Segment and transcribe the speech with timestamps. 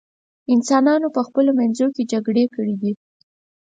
[0.53, 2.91] انسانانو په خپلو منځونو کې جګړې کړې دي.